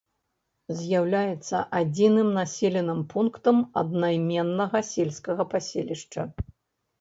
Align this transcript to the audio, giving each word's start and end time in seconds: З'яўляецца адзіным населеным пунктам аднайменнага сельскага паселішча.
З'яўляецца 0.77 1.59
адзіным 1.79 2.29
населеным 2.37 2.99
пунктам 3.11 3.57
аднайменнага 3.83 4.83
сельскага 4.91 5.47
паселішча. 5.55 6.21